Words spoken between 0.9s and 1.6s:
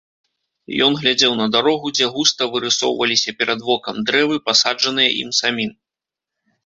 глядзеў на